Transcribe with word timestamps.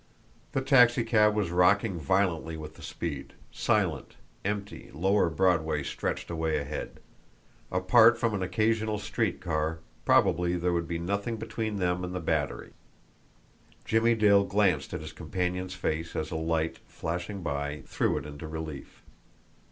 The 0.53 0.61
taxicab 0.63 1.35
was 1.35 1.51
rocking 1.51 1.99
violently 1.99 2.57
with 2.57 2.73
the 2.73 2.81
speed; 2.81 3.33
silent, 3.51 4.15
empty, 4.43 4.89
Lower 4.95 5.29
Broadway 5.29 5.83
stretched 5.83 6.31
away 6.31 6.57
ahead. 6.57 6.99
Apart 7.71 8.17
from 8.17 8.33
an 8.33 8.41
occasional 8.41 8.97
street 8.97 9.39
car, 9.39 9.77
probably 10.03 10.57
there 10.57 10.73
would 10.73 10.87
be 10.87 10.97
nothing 10.97 11.37
between 11.37 11.75
them 11.75 12.03
and 12.03 12.15
the 12.15 12.19
Battery. 12.19 12.73
Jimmie 13.85 14.15
Dale 14.15 14.43
glanced 14.43 14.91
at 14.95 15.01
his 15.01 15.13
companion's 15.13 15.75
face 15.75 16.15
as 16.15 16.31
a 16.31 16.35
light, 16.35 16.79
flashing 16.87 17.43
by, 17.43 17.83
threw 17.85 18.17
it 18.17 18.25
into 18.25 18.47
relief. 18.47 19.03